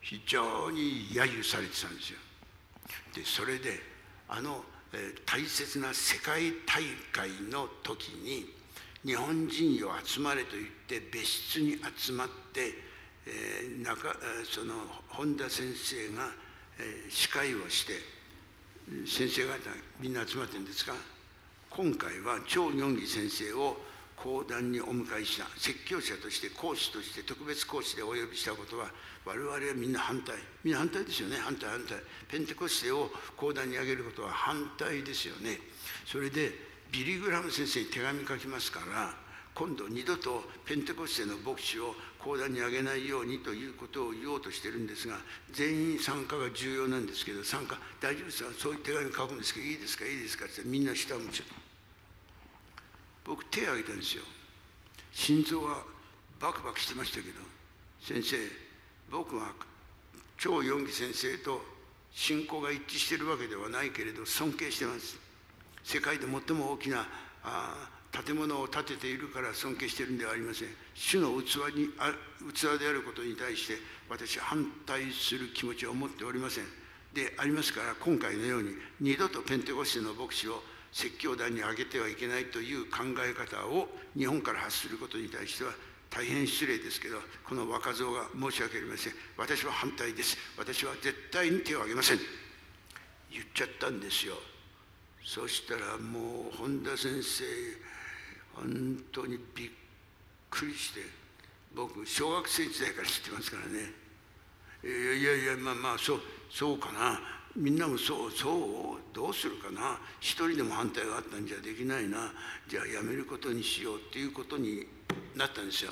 [0.00, 2.18] 非常に揶揄されてたんですよ。
[3.14, 3.80] でそれで
[4.28, 8.46] あの、えー、大切な世界大会の時に
[9.04, 12.72] 日本人よ集まれと言って別室に集まって、
[13.26, 14.74] えー、中その
[15.08, 16.30] 本田先生が、
[16.78, 17.92] えー、司会をして
[19.06, 19.52] 先生方
[20.00, 20.94] みんな集まってるんですが
[21.68, 23.76] 今回は張四義先生を
[24.22, 28.90] 講談にお迎えした説教者として講師として特別講師でお呼びしたことは
[29.24, 30.36] 我々はみんな反対。
[30.64, 31.36] みんな反対ですよね。
[31.36, 31.98] 反対反対。
[32.28, 35.58] ペンテコステを講談に上げることは反対ですよね。
[36.04, 36.52] それで
[36.90, 39.14] ビリ・グラム先生に手紙書きますから
[39.54, 45.16] 今度二度とペンテコステの牧師を講談に上げないようにということを言おうとしてるんですが
[45.52, 48.50] 全員参加が重要なんですけど参加大丈夫ですか？
[48.58, 50.04] そういう手紙書くんですけどいいですか？
[50.06, 50.46] いいですか？
[50.46, 51.67] ってみんな下向いちゃう。
[53.28, 54.22] 僕手を挙げたんですよ。
[55.12, 55.84] 心臓は
[56.40, 57.34] バクバクしてましたけど
[58.00, 58.36] 先生
[59.10, 59.52] 僕は
[60.38, 61.60] 超四義先生と
[62.12, 65.18] 信仰が一致してるわけではないけれど尊敬してます。
[65.84, 67.06] 世界で最も大きな
[67.44, 70.68] あ建物を建てているから尊敬してるんではありません。
[70.94, 72.12] 主の器にあ
[72.54, 73.74] 器であることに対して
[74.08, 76.64] 私は反対する気持ちを持っておりません。
[77.12, 80.62] でありますから今回のように二度とペンテコステの牧師を
[80.92, 85.72] 説教団に上げてはいけないという考え方を日本から発することに対しては
[86.10, 89.12] 大変失礼ですけどこの若造が申し訳ありません。
[89.36, 90.36] 私は反対です。
[90.56, 92.18] 私は絶対に手を挙げません。
[93.30, 94.34] 言っちゃったんですよ。
[95.24, 97.44] そしたらもう本田先生
[98.54, 99.70] 本当にびっ
[100.50, 101.00] くりして
[101.74, 103.92] 僕小学生時代から知ってますからね。
[104.82, 106.20] いやいやいやまあまあそう
[106.50, 107.37] そうかな。
[107.58, 108.52] みんなもそうそう
[109.12, 109.98] どうするかな。
[110.20, 112.32] 一人でも反対があったんじゃできないな。
[112.68, 114.86] じゃあやめることにしようっていうことに
[115.34, 115.90] なったんですよ。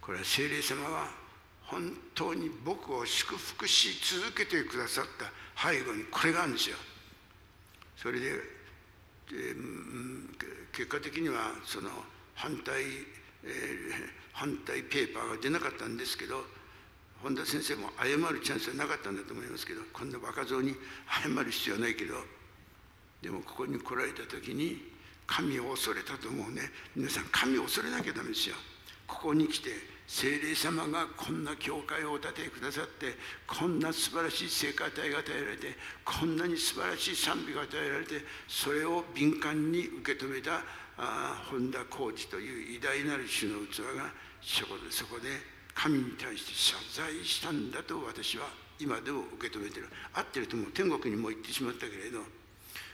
[0.00, 1.08] これは精霊様は
[1.62, 5.26] 本当に僕を祝福し続けてくださった。
[5.68, 6.76] 背後にこれがあるんですよ。
[7.96, 8.30] それで、
[9.32, 10.28] えー、
[10.70, 11.90] 結果的にはその
[12.34, 12.82] 反対、
[13.42, 13.50] えー、
[14.32, 16.44] 反対ペーパーが出なかったんですけど
[17.22, 20.74] 本田先生も謝るチャンスはなかったんだと思いますけどこんな若造に
[21.06, 22.14] 謝る必要はないけど
[23.22, 24.92] でもここに来られた時に
[25.26, 26.62] 神を恐れたと思うね。
[26.94, 28.56] 皆さん神を恐れなきゃダメですよ。
[29.06, 29.70] ここに来て
[30.06, 33.14] 精霊様がこんな教会をお建てくださって
[33.46, 35.68] こんな素晴らしい聖歌隊が与えられて
[36.04, 40.60] こんなに素晴らしい賛美が与えられてそれを敏感に受け止めた
[40.98, 44.10] あ本田浩二という偉大なる主の器が
[44.42, 45.28] そこでそこで
[45.74, 48.44] 神に対して謝罪したんだと私は
[48.78, 49.88] 今でも受け止めてる。
[50.12, 52.20] 合ってるとも天国にも行ってしまったけれど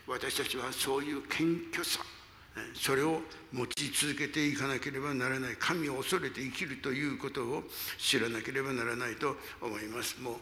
[0.07, 2.01] 私たちはそういう謙虚さ
[2.75, 3.21] それを
[3.53, 5.57] 持ち続けていかなければならない。
[5.59, 7.63] 神を恐れて生きるということを
[7.99, 10.21] 知らなければならないと思います。
[10.21, 10.35] もう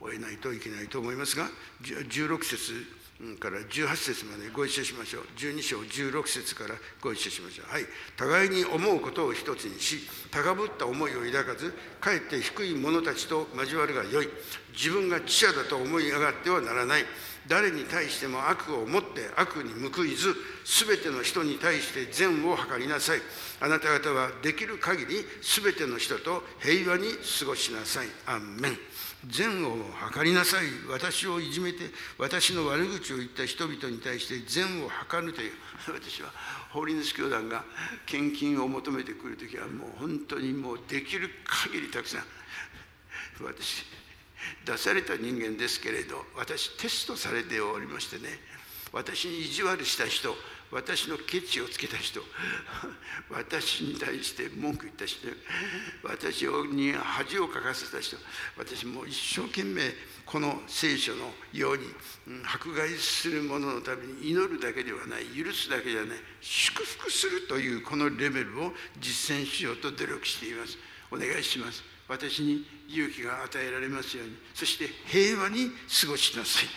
[0.00, 1.48] 終えないといけないと思いますが
[1.82, 2.97] 16節
[3.40, 5.22] から18節までご一緒しましょう。
[5.36, 7.72] 12章16節からご一緒しましょう。
[7.72, 7.82] はい。
[8.16, 9.98] 互いに思うことを一つにし
[10.30, 14.28] 高ぶった思いを抱かずかえって低い者たちと交わるがよい。
[14.72, 17.04] 自分が知者だと思い上がってはならない。
[17.48, 20.36] 誰に対しても悪をもって悪に報いず
[20.86, 23.20] 全ての人に対して善を図りなさい。
[23.60, 27.08] あなた方はできる限り全ての人と平和に
[27.40, 28.06] 過ごしなさい。
[28.26, 28.78] アンメン。
[29.26, 29.76] 善を
[30.12, 30.66] 図りなさい。
[30.88, 35.52] 私をいじめて私の悪口を言った人々に対して善を図るという。
[35.86, 36.30] 私は
[36.70, 37.64] 法律教団が
[38.06, 42.22] 献金を求めてくる時はもう本当にもうできる限りたくさん
[43.44, 43.84] 私
[44.64, 48.38] 出された人間ですけれど私テストされておりましてね
[48.92, 50.34] 私に意地悪した人
[50.70, 52.20] 私のケチをつけた人。
[53.30, 55.26] 私に対して文句言った人。
[56.02, 58.18] 私に恥をかかせた人。
[58.56, 59.94] 私も一生懸命
[60.26, 61.86] この聖書のように、
[62.44, 65.24] 迫害する者のために祈るだけではない。
[65.26, 66.18] 許すだけではない。
[66.42, 70.76] 祝福するというこのレベルを実践しようと努力しています。
[71.10, 71.82] お願いします。
[72.08, 74.36] 私に勇気が与えられますように。
[74.54, 76.68] そして平和に過ごしなさい。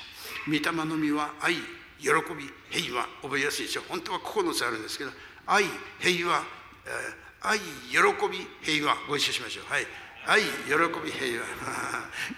[0.47, 1.80] 御霊の実は愛。
[2.01, 5.11] 喜び平和覚えやすいでしょ本当は9つあるんですけど
[5.45, 5.63] 愛
[5.99, 6.43] 平和、
[6.85, 7.97] え、愛喜
[8.29, 8.95] び平和。
[9.07, 9.65] ご一緒しましょう。
[9.65, 9.87] はい。
[10.27, 11.47] 愛喜び平和。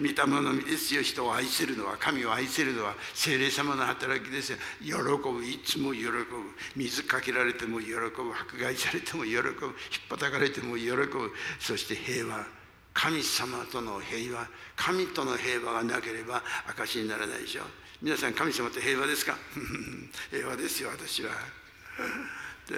[0.00, 1.02] 御霊のですよ。
[1.02, 4.58] 人を愛せるのは神を愛せるのは精霊様の働きですよ。
[4.80, 6.24] 喜ぶいつも喜ぶ。
[6.74, 8.02] 水かけられても喜ぶ。
[8.34, 9.44] 迫害されても喜ぶ。
[9.44, 9.74] 引っ
[10.08, 11.32] 叩かれても喜ぶ。
[11.60, 12.46] そして平和。
[12.94, 14.48] 神様との平和。
[14.74, 17.83] 神との平和がなければ証にならないでしょ。
[18.04, 19.34] 皆さん神様と平和ですか？
[20.30, 21.30] 平和ですよ私は。
[22.68, 22.76] で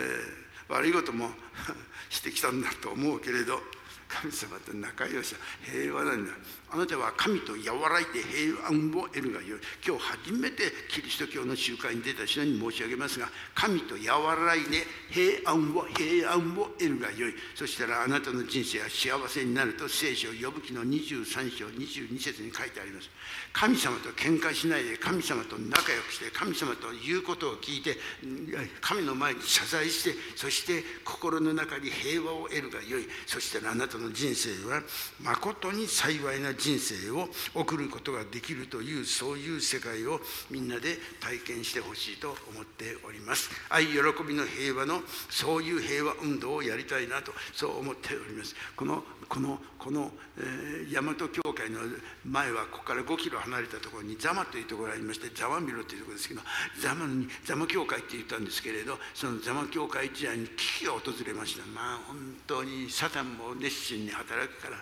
[0.68, 1.34] 悪いことも
[2.10, 3.60] してきたんだと思うけれど
[4.08, 6.32] 神様と仲良しは平和なんだ。
[6.76, 9.60] あなたは神と和らいで平安を得るがよい。
[9.80, 17.34] 今日初めてキリスト教の集会に出た人に申し上げますが神と和らいで平安を平安を得るがよい。
[17.54, 23.08] そしたらあなたの人生は幸せになると聖書呼ぶ記の23章22節に書いてあります。
[23.54, 27.96] 神様と喧嘩しないで神様と仲良くして神様と言うことを聞いて
[28.82, 33.08] 神の前に謝罪してそして心の中に平和を得るがよい。
[33.24, 34.82] そしたらあなたの人生は
[35.22, 36.65] 誠に幸いな人生。
[36.66, 43.50] 人生を送ることができるというそういう世界をみんなで体験してほしいと思っております。
[43.70, 43.94] 愛喜
[44.26, 45.00] びの平和の
[45.30, 48.56] そういう平和運動をやりたいなとそう思っております。
[48.74, 51.80] このこのこの、えー、大和教会の
[52.24, 56.40] 前はここから5キロ離れたところに座間というところがありまして座間ビロというところですけど
[56.80, 61.66] 座間に座間教会って言ったんですけれどその座間教会時代に危機が訪れました。
[61.66, 64.76] まあ本当にサタンも熱心に働くから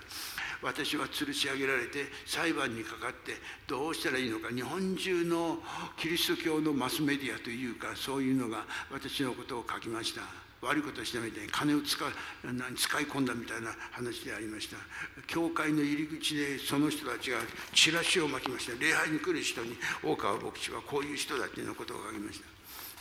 [0.64, 3.36] 私は吊るし上げられて裁判にかかって
[3.68, 4.48] どうしたらいいのか。
[4.48, 5.58] 日本中の
[5.98, 10.22] キリスト教のマスメディアというかそういうのが私のことを書きました。
[10.62, 14.78] 悪いことしたみたいに金を使使い込んだみたいな話でありました。
[15.26, 17.38] 教会の入り口でその人たちが
[17.74, 18.72] チラシを巻きました。
[18.82, 22.46] 礼拝に来る人に大川牧師はこういう人だっていうようなことを書きました。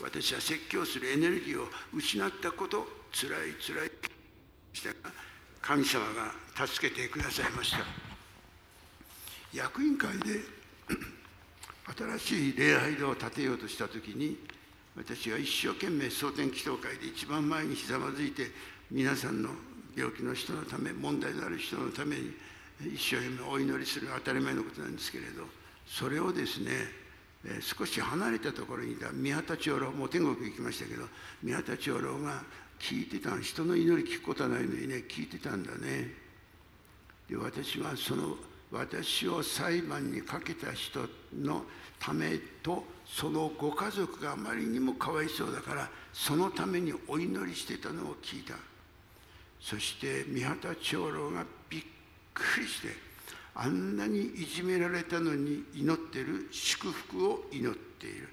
[0.03, 3.91] 私は説教するエネルギーを失ったことつらいつらい。
[4.73, 5.22] したが
[5.63, 7.77] 神様が助けてくださいました。
[9.53, 10.41] 役員会で
[12.19, 14.37] 新しい礼拝堂を建てようとした時に
[14.97, 18.47] 私は一生懸命蒼天祈祷会で一番前にひざまずいて
[18.91, 19.51] 皆さんの
[19.95, 22.33] 病気の人のため問題のある人のために
[22.93, 25.45] 一生懸命お祈りする当たり前のことなんですけれど
[25.87, 26.71] それをですね
[27.61, 31.05] 少し離れたところにいた宮田長老もう天国行きましたけど
[31.41, 32.43] 宮田長老が
[32.83, 36.11] 聞いてた人の祈り聞くことはないのにね聞いてたんだね。
[37.29, 38.35] で私はその
[38.71, 40.99] 私を裁判にかけた人
[41.39, 41.63] の
[41.97, 48.55] ためとそのご家族があまりにもかわいそうだからそのためにお祈りしてたのを聞いた。
[49.61, 51.83] そして三畑長老がびっ
[52.33, 52.89] くりして
[53.55, 58.27] あんなにいじめられたのに祈ってる祝福を祈っている。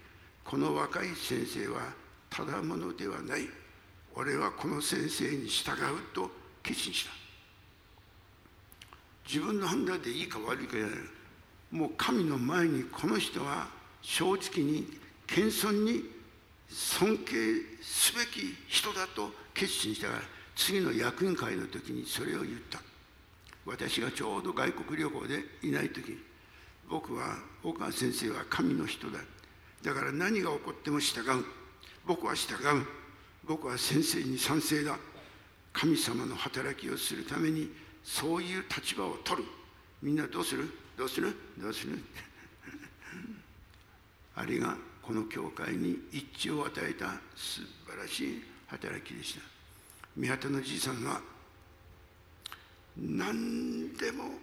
[0.44, 1.82] この若い先生は
[2.28, 3.42] ただものではない。
[4.14, 5.76] 俺はこの先生に従う
[6.14, 6.30] と
[6.62, 7.12] 決心した。
[9.26, 10.96] 自分の判断でいいか悪いかじゃない。
[11.70, 13.68] もう神の前にこの人は
[14.02, 16.04] 正直に謙遜に
[16.68, 17.34] 尊敬
[17.80, 20.22] すべき人だと決心したから。
[20.56, 22.80] 次の役員会の時にそれを言った。
[23.64, 26.18] 私がちょうど外国旅行でいない時。
[26.88, 29.20] 僕は大川先生は神の人だ。
[29.82, 31.44] だから何が起こっても従う。
[32.04, 32.99] 僕は従う。
[33.50, 34.96] 僕は先生に賛成だ。
[35.72, 37.68] 神様の働きをするために
[38.04, 39.48] そういう立場を取る。
[40.00, 40.70] みんなどうする？
[40.96, 41.34] どうする？
[41.58, 41.98] どうする？
[44.36, 49.40] あれがこの教会に一致を与えた素晴らしい働きでした。
[50.14, 51.20] 宮田のじいさんが
[52.96, 54.38] 何でも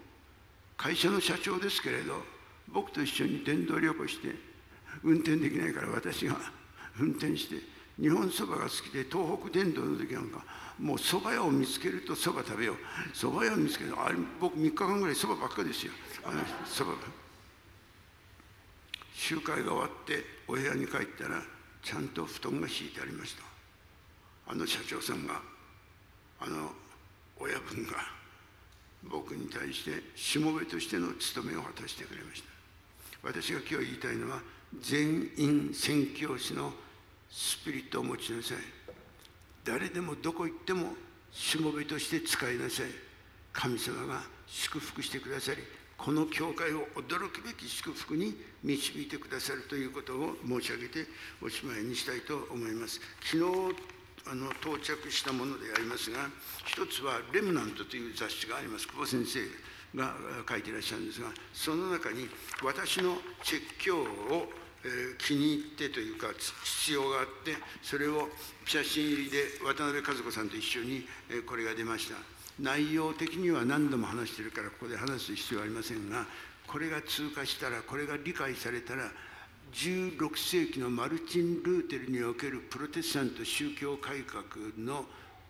[0.76, 2.26] 会社の社長ですけれど
[2.68, 4.36] 僕と一緒に伝道旅行して
[5.02, 6.36] 運転できないから私が
[7.00, 10.44] 運転して日本そばが好きで東北伝道の時なんか
[10.80, 12.78] もうそば屋を見つけるとそば食べよう。
[13.14, 13.96] そば屋を見つける。
[14.00, 15.92] あれ僕3日間ぐらいそばばっかですよ。
[16.24, 16.98] あのそばが。
[19.16, 21.42] 集会が終わってお部屋に帰ったら
[21.82, 23.44] ちゃんと布団が敷いてありました。
[24.52, 25.42] あの社長さんが
[26.40, 26.72] あの
[27.40, 27.94] 親分が
[29.04, 32.50] 僕に対してしもべとしての務めを果たしてくれました。
[33.24, 34.42] 私が今日言いたいのは
[34.80, 36.72] 全員宣教師の
[37.30, 38.58] スピリットを持ちなさい。
[39.64, 40.94] 誰でもどこ行っても
[41.32, 42.86] しもべとして使いなさい。
[43.58, 45.58] 神様が祝福してくださり
[45.98, 51.08] この教会を驚くべき祝福に導いてくださるということを申し上げて
[51.42, 53.02] おしまいにしたいと思います。
[53.24, 53.76] 昨日
[54.30, 56.30] あの到着したものでありますが
[56.68, 58.88] 一つは「レムナント」という雑誌があります。
[58.88, 59.40] 久保先生
[59.96, 60.16] が
[60.48, 62.30] 書いていらっしゃるんですがその中に
[62.62, 64.52] 私の説教を
[65.18, 66.28] 気に入ってというか
[66.64, 68.30] 必要があってそれを
[68.66, 71.04] 写真入りで渡辺和子さんと一緒に
[71.46, 72.16] これが出ました。
[72.60, 76.26] 内容的には何度も話してるからここで話す必要はありませんが
[76.66, 79.12] これが通過したらこれが理解されたら
[79.74, 84.44] 16世紀のマルチン・ルーテルにおけるプロテスタント宗教改革
[84.78, 85.06] の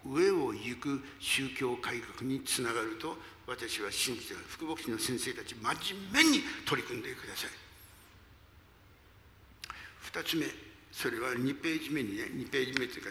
[0.06, 3.16] 上を行く宗教改革につながると
[3.48, 7.50] 私は信じて福牧師の先生たち真面目に取り組んでください。
[10.18, 10.46] 2つ目
[10.92, 13.10] それは2ページ目にね2ページ目というか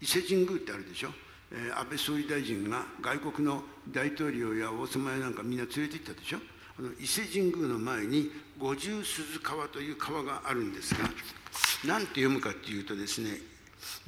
[0.00, 1.10] 伊勢神宮ってあるでしょ、
[1.52, 6.38] えー、安倍総理大臣が外国の大統領や王様やなんかみんな連れて行ったでしょ？
[6.78, 11.08] あの伊勢神宮の前に五十鈴川という川があるんですが
[11.84, 13.38] 何て読むかっていうとですね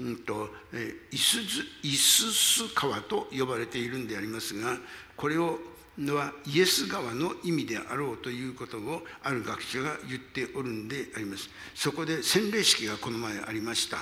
[0.00, 4.76] うんとえいすずいすす川と呼ばれているんでありますが
[5.16, 5.58] これを
[5.98, 11.50] のはイエス川の意味であろうということをある学者が言っておるんであります。
[11.74, 13.98] そこで洗礼式がこの前ありました。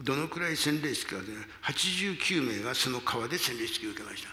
[0.00, 1.26] どのくらい洗礼式かで
[1.62, 4.28] 89名がその川で洗礼式を受けました、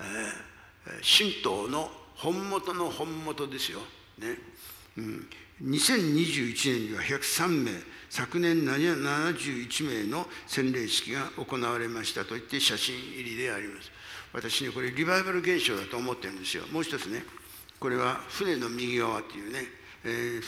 [0.00, 3.80] えー、神道の本元の本元ですよ、
[4.18, 4.38] ね。
[4.96, 5.28] うん、
[5.62, 7.70] 2021年には103名
[8.08, 13.90] 昨年71名の洗礼式が行われましたといって写真入りであります。
[14.32, 16.64] 私ねこれリバイバル現象だと思ってるんですよ。
[16.72, 17.24] もう一つね
[17.78, 19.64] これは船の右側っていうね、
[20.04, 20.40] え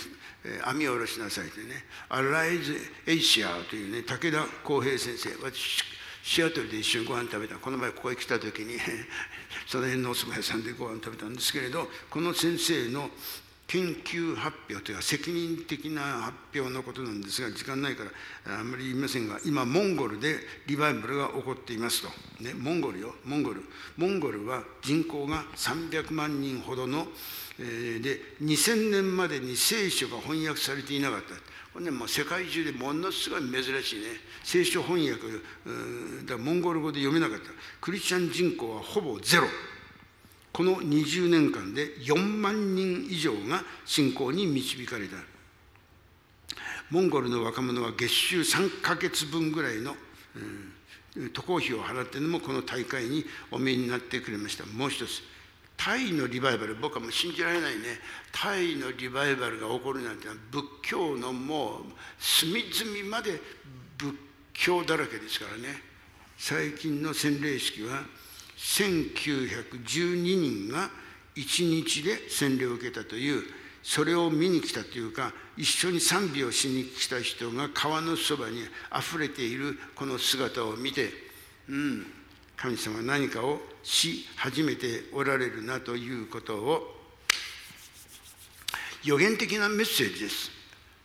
[0.61, 1.75] ー、網を下ろしなさいというね
[2.09, 2.77] アライズ・
[3.07, 5.31] エイシアというね武田浩平先生。
[5.45, 5.83] 私
[6.23, 7.57] シアトルで一緒にご飯食べた。
[7.57, 8.79] この前ここへ来た時に
[9.67, 13.11] その辺のお蕎麦屋さんでご飯食べたんですけれどこの先生の
[13.69, 18.05] 研究発表というか責任的な発表のことなんですが時間ないか
[18.47, 22.09] らあんまり言いませんが今モンゴルでリバイバルが起こっていますと、
[22.43, 23.15] ね、モンゴルよ。
[23.27, 23.63] モンゴル。
[23.99, 27.09] モンゴルは人口が300万人ほどの、
[27.61, 31.35] えー、で2000年までに聖書が翻訳されていなかった。
[31.75, 34.07] これねもう世界中でものすごい珍しいね。
[34.45, 35.21] 聖書翻訳
[36.25, 37.51] だモンゴル語で読めなかった。
[37.83, 39.47] クリスチャン人口はほぼゼロ。
[40.53, 45.17] この20年間で4万人以上が信仰に導かれた。
[46.91, 49.95] モンゴルの若者は月収3ヶ月分ぐらいの、
[51.17, 54.65] うん、渡航費を払ってのもこの大会にお見えになってくれました。
[54.65, 55.23] もう一つ
[55.77, 58.01] タイのリバイバル僕はもう信じられないね。
[58.33, 61.83] タイのリバイバルが起こるなんて仏教のもう
[62.19, 63.41] 隅々まで
[63.97, 64.15] 仏
[64.55, 65.83] 教だらけですからね。
[66.37, 68.03] 最近の洗礼式は
[68.59, 70.91] 1912人が
[71.37, 73.43] 1日で洗礼を受けたという
[73.83, 81.09] それを見に来たというか一緒に賛美をしに来た人が川のそばにあふれているこの姿を見て
[81.69, 82.07] うん
[82.57, 86.97] 神様何かをし始めておられるなということを
[89.05, 90.51] 予言的なメッセージです。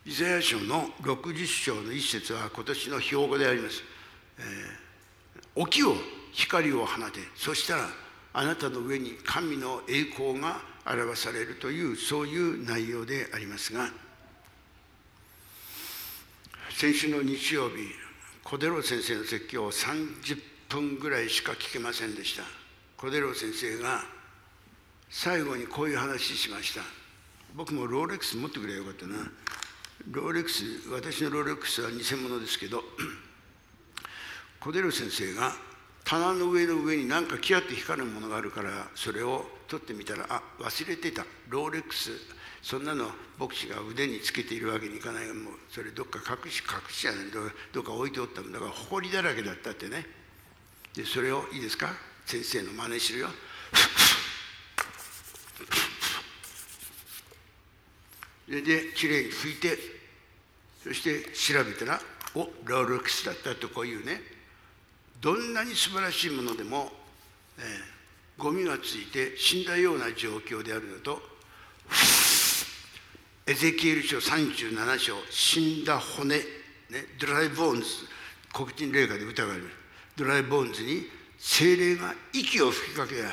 [0.04, 3.82] イザヤ書の60章の一節は今年の標語であります。
[4.38, 5.94] えー、起きを
[6.34, 7.88] 光を放てそしたら
[8.32, 13.88] あなたの上に神の栄光が表されるというそういう内容でありますが
[16.76, 18.04] 先週の日曜日
[18.42, 22.42] 小出郎先生の説教を30分ぐらいしか聞けませんでした。
[22.96, 24.02] 小出郎先生が
[25.08, 26.82] 最後にこういう話しました。
[27.54, 29.16] 僕もローレックス持ってくればよかったな。
[30.10, 32.82] ローレックス私のローレックスは偽物ですけど
[34.60, 35.52] 小出郎先生が
[36.04, 41.24] 棚の上の上に何かキラッと光るものがあるからそれを取ってみたらあ忘れてた。
[41.48, 42.10] ローレックス。
[42.62, 47.26] そんなの牧師が腕につけているわけにいかないもうそれどっか隠し隠しじゃない
[47.72, 50.06] どっか置いておったんだから埃だらけだったってね。
[50.94, 51.88] でそれをいいですか？
[52.24, 53.28] 先生の真似するよ。
[58.46, 58.62] で
[58.94, 59.78] きれいに拭いて
[60.82, 62.00] そして調べたら
[62.34, 64.33] おロールックスだったとこういうね。
[65.20, 66.90] どんなに素晴らしいものでも、
[67.58, 71.20] えー、ゴミがついて死んだような状況であるのと
[73.46, 76.44] エゼキエル書37章死んだ骨、ね、
[77.20, 77.86] ドライボーンズ
[78.52, 79.70] 黒人霊歌で歌がある
[80.16, 81.02] ドライボーンズに
[81.38, 83.30] 精霊が息を吹きかけや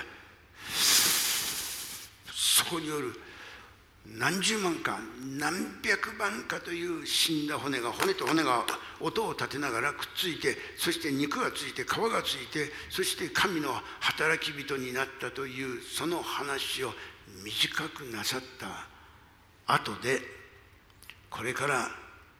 [2.33, 3.13] そこによる
[4.17, 4.99] 何十万か
[5.37, 5.53] 何
[5.83, 8.65] 百万かという死んだ骨が骨と骨が
[8.99, 16.91] 音を立てながらくっついてそして肉がついて皮がついてそして神の働き人になったというその話を
[17.43, 20.19] 短くなさった後で
[21.29, 21.87] これから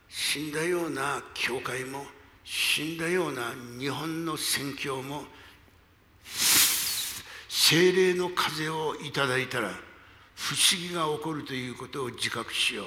[0.10, 2.04] 死んだような教会も
[2.44, 5.24] 死んだような日本の宣教も
[7.48, 9.72] 精霊の風をいただいたら
[10.42, 12.86] 不思議が起こるということを自覚しよう。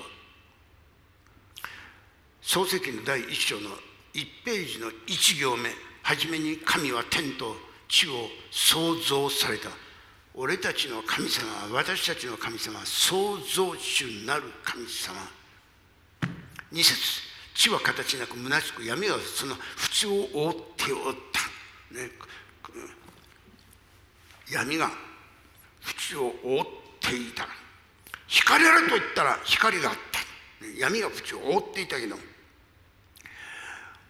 [2.42, 3.70] 創世記の第一章の
[4.12, 5.70] 1ページの1行目
[6.02, 7.54] 初めに神は天と
[7.88, 9.68] 地を創造された。
[10.34, 15.14] 俺たちの神様私たちの神様創造主なる神様。
[16.72, 16.98] 2節
[17.54, 22.10] 地は形なく虚しく闇はその縁を覆っておった、ね、
[24.50, 24.90] 闇が
[26.10, 27.46] 縁を覆ってていた。
[28.26, 30.14] 光あると言ったら光があった。
[30.78, 32.16] 闇が縁を覆っていたけど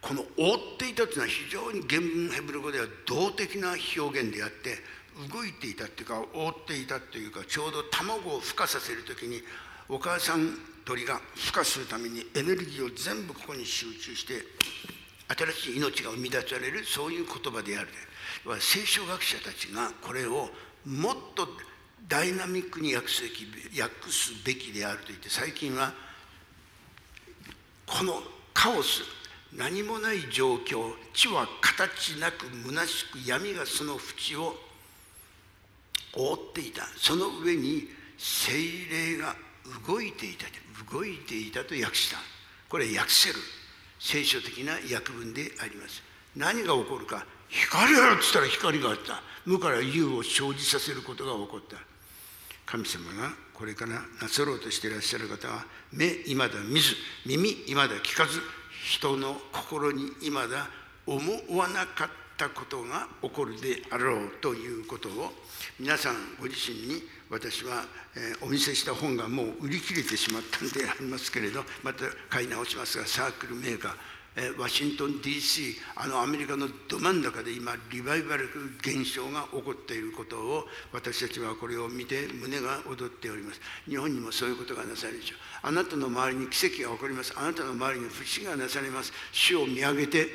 [0.01, 4.79] この覆っていたというのは非常に原文ヘブル語では動的な表現であって
[5.33, 9.41] 動いていたっていうか覆っていたというかちょうど卵を孵化させる時に
[9.89, 14.35] お母さん鳥が孵化するためにエネルギーを全部ここに集中して
[15.55, 17.89] 新しい命が生み出されるそういう言葉である。
[18.61, 20.51] 聖書学者たちがこれを
[20.85, 21.49] もっと
[22.09, 25.93] ダイナミックに訳す訳すべきであると言って最近は
[27.87, 29.03] このカオス
[29.57, 34.55] 何もない状況地は形なく虚しく闇がその縁を
[36.17, 36.83] 覆っていた。
[36.97, 37.89] その上に
[38.19, 38.53] 精
[38.91, 39.35] 霊が
[39.87, 40.47] 動いていた
[40.93, 42.19] 動いていたと訳した。
[42.69, 43.37] これ訳せる。
[44.01, 46.03] 聖書的な訳文であります。
[46.37, 49.23] 何が起こるか光あるっつったら光があった。
[49.47, 51.77] 無から有を生じさせることが起こった。
[52.67, 56.95] 神様がこれからなさろうとしていらっしゃる方は目いまだ見ず
[57.27, 58.41] 耳いまだ聞かず
[58.85, 60.69] 人の心にいまだ
[61.07, 61.21] 思
[61.57, 65.33] わなかったことが起こるであろうということを
[65.79, 67.85] 皆さんご自身に私は、
[68.17, 73.95] え、お見せした本がもう売り切れてしまったんでありますけれどまた買い直しますがサークルメーカー
[74.59, 78.49] ワシントン DC あのアメリカのど真ん中で今リバイバル
[78.81, 83.61] 現象が起こっていることを私たちはこれを見て胸が躍っております。
[83.89, 85.39] 日本にもそういうことがなされるでしょう。
[85.69, 87.33] あなたの周りに奇跡が起こります。
[87.37, 89.13] あなたの周りに不思議がなされます。
[89.31, 90.27] 主を見上げて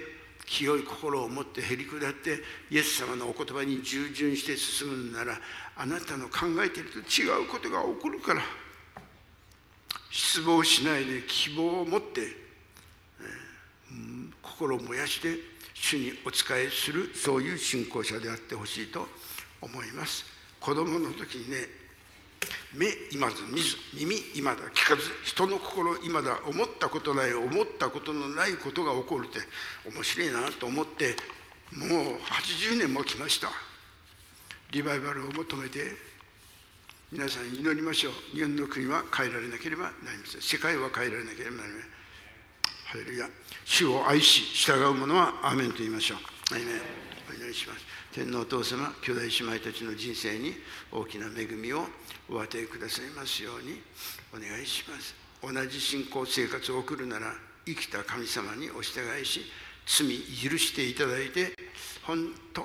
[0.46, 2.40] 清い心を持ってへり下って
[2.72, 5.38] イエス様のお言葉に従順して進むなら
[5.76, 8.42] あなたの考えていると違うことが起こるから
[10.10, 12.49] 失望しないで希望を持って
[14.42, 15.38] 心を燃やして
[15.74, 19.08] 主にお仕えするそういう信仰者であってほしいと
[19.62, 20.26] 思います。
[20.60, 21.58] 子供の時にね
[22.74, 29.40] 目今だ見ず耳今だ聞かず人の心今だ思ったことない思ったことのないことが起こるって
[29.90, 31.16] 面白いなと思って
[31.74, 33.50] もう80年も来ました。
[34.72, 35.80] リバイバルを求めて
[37.12, 38.14] 皆さん祈りましょう。
[38.36, 40.42] 日本の国は変えられなければなりません。
[40.42, 41.99] 世界は変えられなければなりません。
[42.90, 43.30] ハレルヤ。
[43.66, 46.18] 主を愛し従う者はアーメンと言いましょう。
[46.56, 46.66] アメン。
[47.30, 47.86] お祈りします。
[48.12, 49.28] 天皇お父様兄弟姉
[49.58, 50.56] 妹たちの人生に
[50.92, 51.86] 大きな恵みを
[52.32, 53.80] お与えくださいますように
[54.34, 55.14] お願いします。
[55.44, 57.32] 同じ信仰生活を送るなら
[57.64, 59.42] 生きた神様にお従いし
[59.86, 60.08] 罪
[60.50, 61.54] 許していただいて
[62.08, 62.64] 本当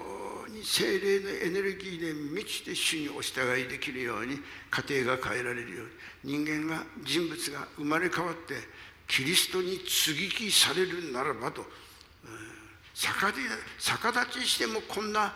[0.49, 4.39] に精霊のエネルギーで満ちて主にお従いできるように
[4.71, 8.55] 家庭が変えられるように人間が人物が生まれ変わって
[9.07, 11.65] キリストに接ぎ木されるならばと。
[12.95, 15.35] 逆立ちしてもこんな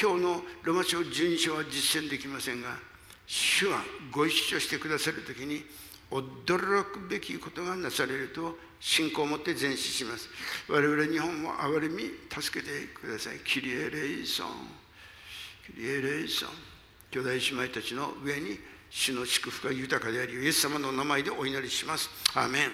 [0.00, 2.76] 今日のロマ書12章は実践できませんが
[3.24, 3.78] 主は
[4.10, 5.64] ご一緒してくださる時に
[6.10, 10.28] 驚くべきことがなされると信仰を持って前進します。
[10.68, 13.38] 我々日本も憐れみ助けてください。
[13.44, 14.48] キリエレイソン。
[15.74, 16.48] キリエレイソン。
[17.10, 18.58] 兄弟姉妹たちの上に
[18.90, 22.08] 主の祝福が豊かでありイエス様の名前でお祈りします。
[22.34, 22.72] アーメン。